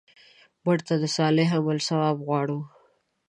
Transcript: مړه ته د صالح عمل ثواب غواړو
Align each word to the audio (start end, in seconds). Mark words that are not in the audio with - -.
مړه 0.63 0.83
ته 0.87 0.95
د 1.01 1.03
صالح 1.17 1.47
عمل 1.57 1.77
ثواب 1.87 2.17
غواړو 2.25 2.59